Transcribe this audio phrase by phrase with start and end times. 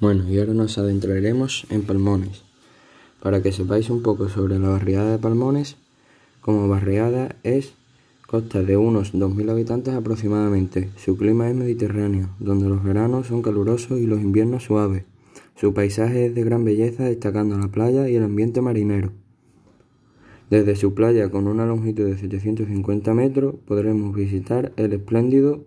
[0.00, 2.44] Bueno, y ahora nos adentraremos en Palmones.
[3.20, 5.76] Para que sepáis un poco sobre la barriada de Palmones,
[6.40, 7.72] como barriada es
[8.28, 10.90] costa de unos 2.000 habitantes aproximadamente.
[10.96, 15.02] Su clima es mediterráneo, donde los veranos son calurosos y los inviernos suaves.
[15.56, 19.10] Su paisaje es de gran belleza, destacando la playa y el ambiente marinero.
[20.48, 25.64] Desde su playa, con una longitud de 750 metros, podremos visitar el espléndido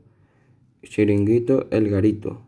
[0.83, 2.43] chiringuito El Garito,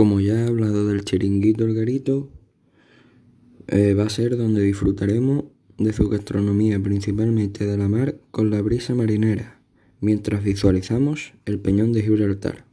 [0.00, 2.30] como ya he hablado del chiringuito El Garito,
[3.66, 5.44] eh, va a ser donde disfrutaremos
[5.76, 9.60] de su gastronomía, principalmente de la mar, con la brisa marinera,
[10.00, 12.64] mientras visualizamos el Peñón de Gibraltar.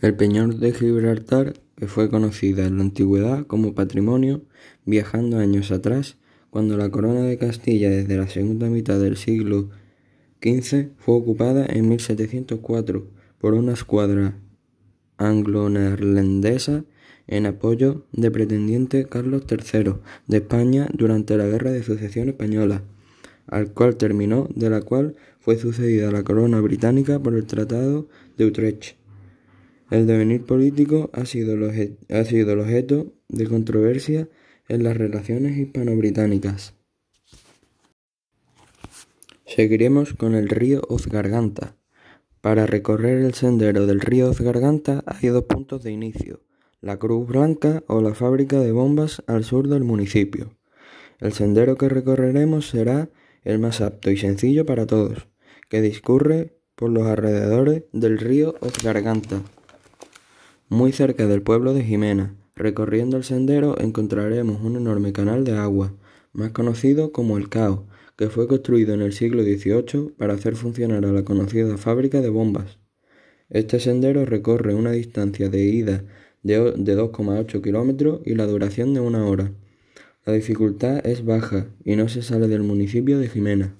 [0.00, 4.44] El Peñón de Gibraltar, que fue conocida en la antigüedad como patrimonio,
[4.84, 6.18] viajando años atrás,
[6.50, 9.70] cuando la corona de Castilla desde la segunda mitad del siglo
[10.40, 13.08] XV fue ocupada en 1704
[13.40, 14.38] por una escuadra
[15.16, 16.84] anglo-neerlandesa
[17.26, 19.94] en apoyo de pretendiente Carlos III
[20.26, 22.82] de España durante la Guerra de Sucesión Española,
[23.46, 28.46] al cual terminó, de la cual fue sucedida la corona británica por el Tratado de
[28.46, 28.96] Utrecht.
[29.90, 34.28] El devenir político ha sido, ha sido el objeto de controversia
[34.68, 36.74] en las relaciones hispano-británicas.
[39.46, 41.76] Seguiremos con el río Ozgarganta,
[42.44, 46.42] para recorrer el sendero del río Garganta hay dos puntos de inicio,
[46.82, 50.50] la Cruz Blanca o la fábrica de bombas al sur del municipio.
[51.20, 53.08] El sendero que recorreremos será
[53.44, 55.26] el más apto y sencillo para todos,
[55.70, 59.40] que discurre por los alrededores del río Ozgarganta,
[60.68, 62.34] muy cerca del pueblo de Jimena.
[62.56, 65.94] Recorriendo el sendero encontraremos un enorme canal de agua,
[66.34, 67.86] más conocido como el Cao,
[68.16, 72.28] que fue construido en el siglo XVIII para hacer funcionar a la conocida fábrica de
[72.28, 72.78] bombas.
[73.50, 76.04] Este sendero recorre una distancia de ida
[76.42, 79.52] de 2,8 kilómetros y la duración de una hora.
[80.26, 83.74] La dificultad es baja y no se sale del municipio de Jimena.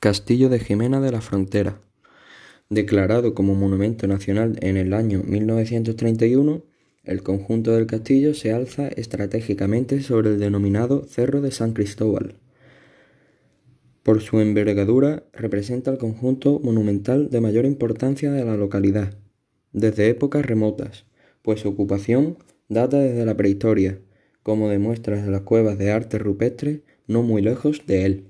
[0.00, 1.80] Castillo de Jimena de la Frontera.
[2.70, 6.62] Declarado como Monumento Nacional en el año 1931,
[7.08, 12.34] el conjunto del castillo se alza estratégicamente sobre el denominado Cerro de San Cristóbal.
[14.02, 19.14] Por su envergadura representa el conjunto monumental de mayor importancia de la localidad,
[19.72, 21.06] desde épocas remotas,
[21.40, 22.36] pues su ocupación
[22.68, 23.98] data desde la prehistoria,
[24.42, 28.24] como demuestran las cuevas de arte rupestre no muy lejos de él.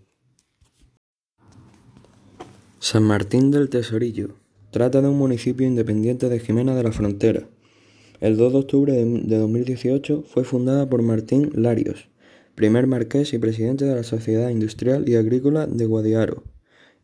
[2.78, 4.36] San Martín del Tesorillo
[4.70, 7.48] trata de un municipio independiente de Jimena de la Frontera,
[8.20, 12.08] el 2 de octubre de 2018 fue fundada por Martín Larios,
[12.56, 16.42] primer marqués y presidente de la Sociedad Industrial y Agrícola de Guadiaro.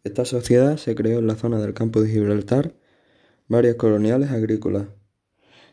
[0.03, 2.75] Esta sociedad se creó en la zona del campo de Gibraltar,
[3.47, 4.89] varias coloniales agrícolas,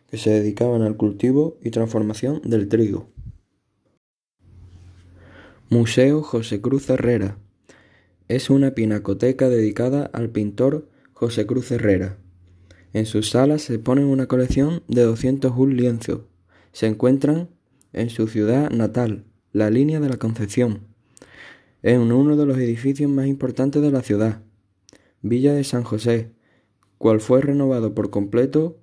[0.07, 3.09] que se dedicaban al cultivo y transformación del trigo.
[5.69, 7.37] Museo José Cruz Herrera.
[8.27, 12.17] Es una pinacoteca dedicada al pintor José Cruz Herrera.
[12.93, 16.21] En sus salas se ponen una colección de 201 lienzos.
[16.73, 17.49] Se encuentran
[17.93, 20.81] en su ciudad natal, la línea de la Concepción,
[21.83, 24.41] en uno de los edificios más importantes de la ciudad,
[25.21, 26.31] Villa de San José,
[26.97, 28.79] cual fue renovado por completo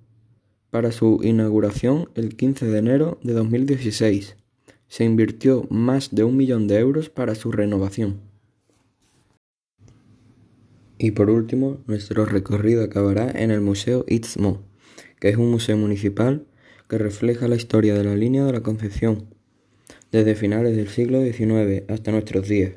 [0.71, 4.37] para su inauguración el 15 de enero de 2016.
[4.89, 8.28] Se invirtió más de un millón de euros para su renovación.
[10.99, 14.63] Y por último, nuestro recorrido acabará en el Museo Istmo,
[15.21, 16.47] que es un museo municipal
[16.89, 19.27] que refleja la historia de la línea de la Concepción,
[20.11, 22.73] desde finales del siglo XIX hasta nuestros días.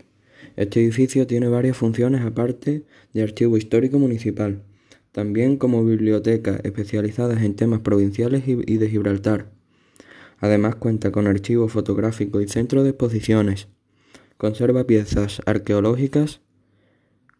[0.55, 2.83] Este edificio tiene varias funciones aparte
[3.13, 4.61] de archivo histórico municipal,
[5.11, 9.49] también como biblioteca especializadas en temas provinciales y de Gibraltar.
[10.39, 13.67] Además cuenta con archivo fotográfico y centro de exposiciones.
[14.37, 16.41] Conserva piezas arqueológicas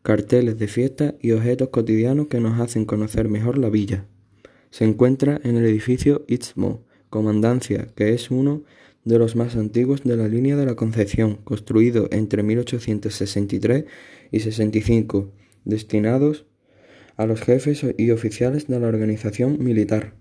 [0.03, 4.05] carteles de fiesta y objetos cotidianos que nos hacen conocer mejor la villa.
[4.69, 8.63] Se encuentra en el edificio Istmo, Comandancia, que es uno
[9.03, 13.85] de los más antiguos de la línea de la Concepción, construido entre 1863
[14.31, 15.31] y 65,
[15.65, 16.45] destinados
[17.17, 20.13] a los jefes y oficiales de la organización militar.